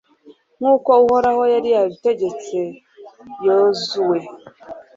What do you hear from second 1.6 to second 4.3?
yabitegetse yozuwe